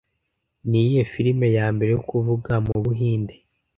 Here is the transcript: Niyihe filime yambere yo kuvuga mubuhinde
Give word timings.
Niyihe 0.67 1.03
filime 1.11 1.47
yambere 1.57 1.89
yo 1.95 2.01
kuvuga 2.09 2.51
mubuhinde 2.65 3.35